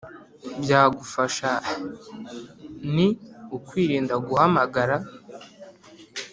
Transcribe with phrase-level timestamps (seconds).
[0.61, 1.49] byagufasha
[2.93, 3.07] ni
[3.57, 4.95] ukwirinda guhamagara